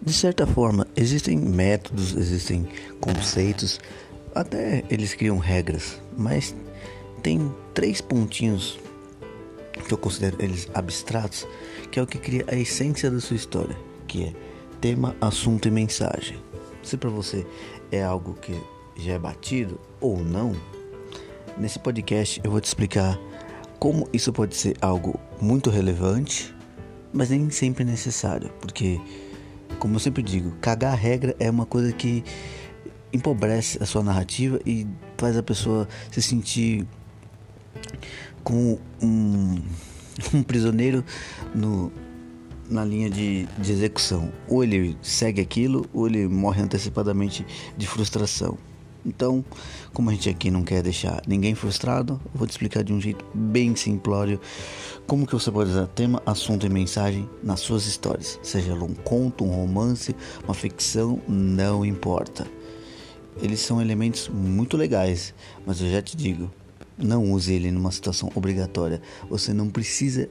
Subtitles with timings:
[0.00, 2.66] De certa forma, existem métodos, existem
[3.00, 3.78] conceitos,
[4.34, 6.54] até eles criam regras, mas
[7.22, 8.78] tem três pontinhos
[9.86, 11.46] que eu considero eles abstratos,
[11.90, 13.76] que é o que cria a essência da sua história,
[14.06, 14.32] que é
[14.80, 16.42] tema, assunto e mensagem.
[16.82, 17.46] Se para você
[17.92, 18.58] é algo que
[18.96, 20.54] já é batido ou não,
[21.58, 23.18] nesse podcast eu vou te explicar
[23.78, 26.54] como isso pode ser algo muito relevante,
[27.12, 29.00] mas nem sempre necessário, porque
[29.78, 32.24] como eu sempre digo, cagar a regra é uma coisa que
[33.12, 36.86] empobrece a sua narrativa e faz a pessoa se sentir
[38.42, 39.60] como um,
[40.32, 41.04] um prisioneiro
[41.54, 41.92] no,
[42.70, 44.32] na linha de, de execução.
[44.48, 47.44] Ou ele segue aquilo, ou ele morre antecipadamente
[47.76, 48.56] de frustração.
[49.06, 49.44] Então,
[49.94, 53.00] como a gente aqui não quer deixar ninguém frustrado, eu vou te explicar de um
[53.00, 54.40] jeito bem simplório
[55.06, 58.40] como que você pode usar tema, assunto e mensagem nas suas histórias.
[58.42, 62.44] Seja um conto, um romance, uma ficção, não importa.
[63.40, 65.32] Eles são elementos muito legais,
[65.64, 66.50] mas eu já te digo,
[66.98, 69.00] não use ele numa situação obrigatória.
[69.30, 70.28] Você não precisa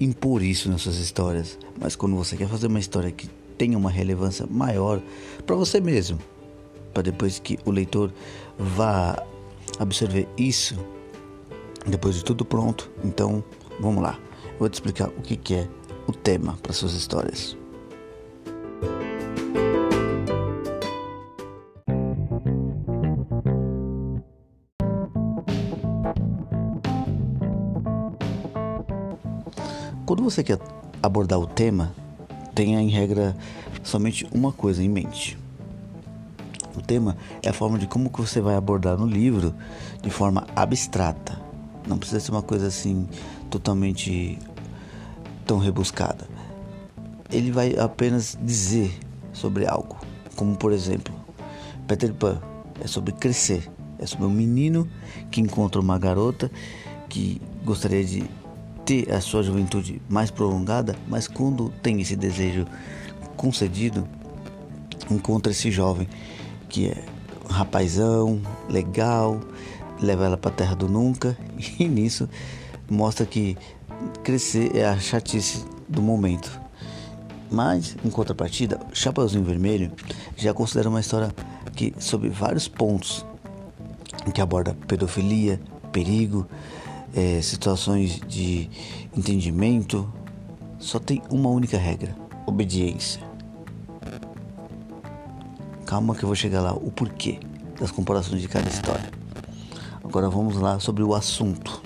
[0.00, 3.90] impor isso nas suas histórias, mas quando você quer fazer uma história que tenha uma
[3.90, 5.00] relevância maior
[5.46, 6.18] para você mesmo,
[6.98, 8.12] para depois que o leitor
[8.58, 9.24] vá
[9.78, 10.76] absorver isso
[11.86, 12.90] depois de tudo pronto.
[13.04, 13.44] Então,
[13.78, 14.18] vamos lá.
[14.54, 15.68] Eu vou te explicar o que, que é
[16.08, 17.56] o tema para suas histórias.
[30.04, 30.58] Quando você quer
[31.00, 31.94] abordar o tema,
[32.56, 33.36] tenha em regra
[33.84, 35.38] somente uma coisa em mente
[36.78, 39.54] o tema é a forma de como que você vai abordar no livro
[40.02, 41.38] de forma abstrata.
[41.86, 43.08] Não precisa ser uma coisa assim
[43.50, 44.38] totalmente
[45.46, 46.28] tão rebuscada.
[47.30, 48.98] Ele vai apenas dizer
[49.32, 49.98] sobre algo,
[50.36, 51.14] como por exemplo,
[51.86, 52.40] Peter Pan
[52.80, 54.88] é sobre crescer, é sobre um menino
[55.30, 56.50] que encontra uma garota
[57.08, 58.24] que gostaria de
[58.84, 62.66] ter a sua juventude mais prolongada, mas quando tem esse desejo
[63.36, 64.06] concedido,
[65.10, 66.08] encontra esse jovem
[66.68, 67.04] que é
[67.48, 69.40] um rapazão, legal,
[70.00, 71.36] leva ela para a terra do nunca
[71.78, 72.28] e nisso
[72.88, 73.56] mostra que
[74.22, 76.60] crescer é a chatice do momento.
[77.50, 79.90] Mas, em contrapartida, Chapeuzinho Vermelho
[80.36, 81.34] já considera uma história
[81.74, 83.24] que, sob vários pontos,
[84.34, 86.46] que aborda pedofilia, perigo,
[87.14, 88.68] é, situações de
[89.16, 90.12] entendimento,
[90.78, 92.14] só tem uma única regra:
[92.46, 93.22] obediência.
[95.88, 97.40] Calma que eu vou chegar lá, o porquê
[97.80, 99.10] das comparações de cada história.
[100.04, 101.80] Agora vamos lá sobre o assunto.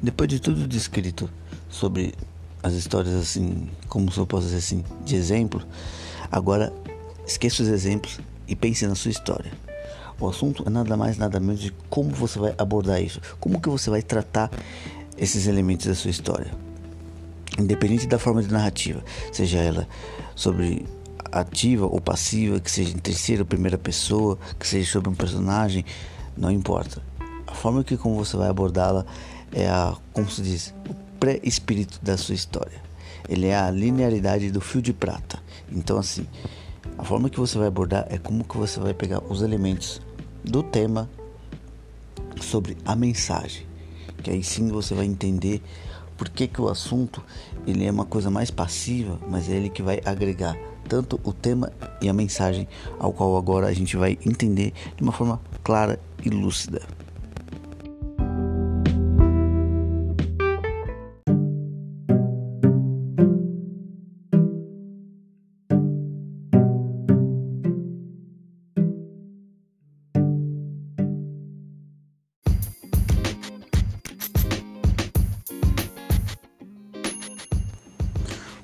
[0.00, 1.28] Depois de tudo descrito
[1.68, 2.14] sobre
[2.62, 5.66] as histórias assim, como eu posso dizer assim, de exemplo,
[6.30, 6.72] agora
[7.26, 9.65] esqueça os exemplos e pense na sua história.
[10.18, 13.68] O assunto é nada mais nada menos de como você vai abordar isso, como que
[13.68, 14.50] você vai tratar
[15.18, 16.52] esses elementos da sua história.
[17.58, 19.86] Independente da forma de narrativa, seja ela
[20.34, 20.86] sobre
[21.30, 25.84] ativa ou passiva, que seja em terceira ou primeira pessoa, que seja sobre um personagem,
[26.36, 27.02] não importa.
[27.46, 29.04] A forma que como você vai abordá-la
[29.52, 32.84] é a, como se diz, o pré-espírito da sua história.
[33.28, 35.38] Ele é a linearidade do fio de prata.
[35.70, 36.26] Então assim,
[36.96, 40.05] a forma que você vai abordar é como que você vai pegar os elementos
[40.46, 41.10] do tema
[42.40, 43.66] sobre a mensagem,
[44.22, 45.60] que aí sim você vai entender
[46.16, 47.22] por que, que o assunto
[47.66, 50.56] ele é uma coisa mais passiva, mas é ele que vai agregar
[50.88, 52.68] tanto o tema e a mensagem,
[52.98, 56.80] ao qual agora a gente vai entender de uma forma clara e lúcida.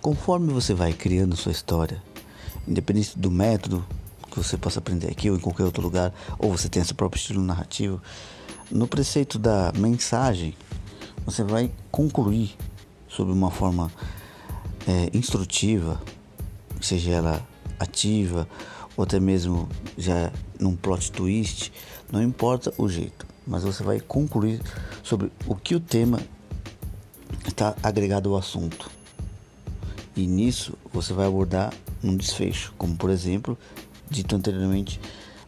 [0.00, 2.02] Conforme você vai criando sua história,
[2.66, 3.84] independente do método
[4.30, 7.18] que você possa aprender aqui ou em qualquer outro lugar, ou você tenha seu próprio
[7.18, 8.00] estilo narrativo,
[8.70, 10.54] no preceito da mensagem,
[11.26, 12.56] você vai concluir
[13.08, 13.92] sob uma forma
[14.88, 16.00] é, instrutiva,
[16.80, 17.46] seja ela
[17.78, 18.48] ativa
[18.96, 19.68] ou até mesmo
[19.98, 21.72] já num plot twist,
[22.10, 24.62] não importa o jeito, mas você vai concluir
[25.02, 26.20] sobre o que o tema
[27.46, 28.99] está agregado ao assunto.
[30.16, 31.72] E nisso você vai abordar
[32.02, 33.56] um desfecho, como por exemplo,
[34.10, 35.00] dito anteriormente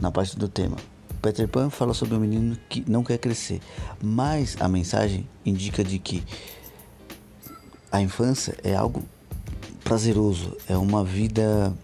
[0.00, 0.76] na parte do tema.
[1.22, 3.60] Peter Pan fala sobre um menino que não quer crescer,
[4.02, 6.22] mas a mensagem indica de que
[7.90, 9.02] a infância é algo
[9.82, 11.74] prazeroso, é uma vida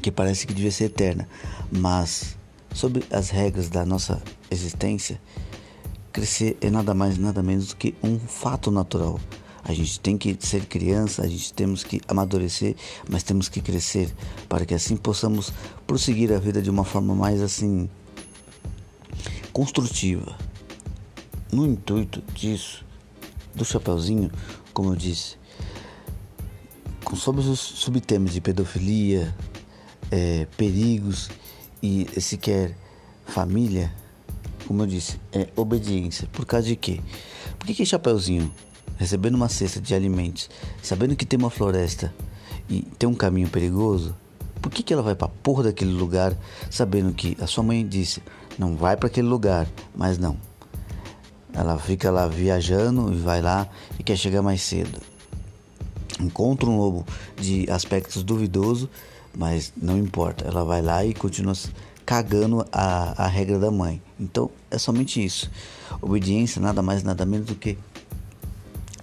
[0.00, 1.28] que parece que devia ser eterna,
[1.70, 2.36] mas
[2.72, 5.20] sobre as regras da nossa existência,
[6.12, 9.18] crescer é nada mais nada menos que um fato natural.
[9.64, 12.76] A gente tem que ser criança, a gente temos que amadurecer,
[13.08, 14.14] mas temos que crescer
[14.46, 15.52] para que assim possamos
[15.86, 17.88] prosseguir a vida de uma forma mais assim
[19.52, 20.36] construtiva.
[21.50, 22.84] No intuito disso,
[23.54, 24.30] do Chapeuzinho,
[24.74, 25.36] como eu disse,
[27.02, 29.34] com sobre os subtemas de pedofilia,
[30.10, 31.30] é, perigos
[31.82, 32.76] e sequer
[33.24, 33.94] família,
[34.66, 36.28] como eu disse, é obediência.
[36.32, 37.00] Por causa de quê?
[37.58, 38.52] Por que, que Chapeuzinho
[38.96, 40.48] recebendo uma cesta de alimentos,
[40.82, 42.14] sabendo que tem uma floresta
[42.68, 44.14] e tem um caminho perigoso,
[44.60, 46.34] por que, que ela vai para porra daquele lugar,
[46.70, 48.22] sabendo que a sua mãe disse
[48.58, 50.36] não vai para aquele lugar, mas não.
[51.52, 53.68] Ela fica lá viajando e vai lá
[53.98, 55.00] e quer chegar mais cedo.
[56.20, 57.06] Encontra um lobo
[57.36, 58.88] de aspectos duvidoso,
[59.36, 60.44] mas não importa.
[60.46, 61.54] Ela vai lá e continua
[62.04, 64.00] cagando a, a regra da mãe.
[64.18, 65.50] Então é somente isso.
[66.00, 67.78] Obediência nada mais nada menos do que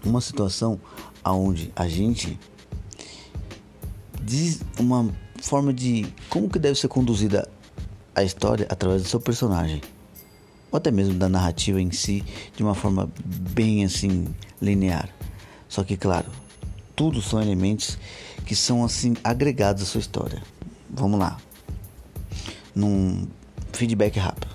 [0.04, 0.80] uma situação
[1.24, 2.40] aonde a gente
[4.22, 5.10] diz uma
[5.42, 7.48] forma de como que deve ser conduzida
[8.16, 9.82] a história através do seu personagem
[10.72, 12.24] ou até mesmo da narrativa em si
[12.56, 14.28] de uma forma bem assim
[14.62, 15.10] linear.
[15.68, 16.28] Só que claro,
[16.96, 17.98] tudo são elementos
[18.46, 20.42] que são assim agregados à sua história.
[20.90, 21.38] Vamos lá.
[22.74, 23.28] Num
[23.74, 24.48] feedback rápido.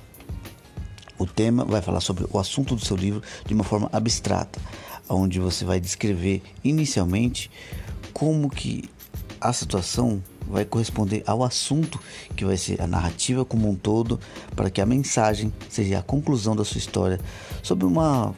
[1.18, 4.60] O tema vai falar sobre o assunto do seu livro de uma forma abstrata,
[5.08, 7.50] onde você vai descrever inicialmente
[8.12, 8.88] como que
[9.40, 12.00] a situação vai corresponder ao assunto
[12.34, 14.18] que vai ser a narrativa como um todo,
[14.54, 17.20] para que a mensagem seja a conclusão da sua história
[17.62, 18.34] sobre uma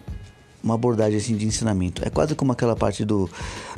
[0.62, 2.04] uma abordagem assim de ensinamento.
[2.04, 3.30] É quase como aquela parte do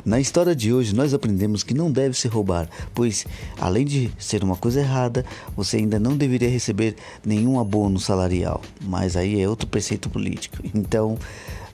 [0.03, 3.25] na história de hoje nós aprendemos que não deve se roubar, pois
[3.59, 5.23] além de ser uma coisa errada,
[5.55, 8.61] você ainda não deveria receber nenhum abono salarial.
[8.81, 10.57] Mas aí é outro preceito político.
[10.73, 11.17] Então,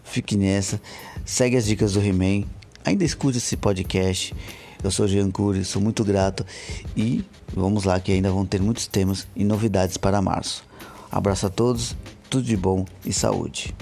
[0.08, 0.82] fique nessa,
[1.26, 2.48] segue as dicas do He-Man,
[2.84, 4.34] ainda escute esse podcast.
[4.84, 6.46] Eu sou Jean Cury, sou muito grato
[6.96, 7.24] e
[7.54, 10.64] vamos lá que ainda vão ter muitos temas e novidades para março.
[11.12, 11.96] Abraço a todos,
[12.30, 13.74] tudo de bom e saúde.